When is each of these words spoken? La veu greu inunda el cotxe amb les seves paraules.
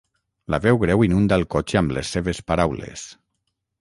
La 0.53 0.59
veu 0.63 0.79
greu 0.83 1.03
inunda 1.09 1.37
el 1.39 1.45
cotxe 1.57 1.79
amb 1.81 1.93
les 1.99 2.15
seves 2.17 2.41
paraules. 2.51 3.05